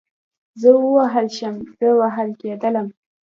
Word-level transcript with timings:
زه 0.61 0.69
ووهل 0.75 1.27
شوم, 1.37 1.55
زه 1.79 1.89
وهل 1.99 2.29
کېدلم 2.41 2.87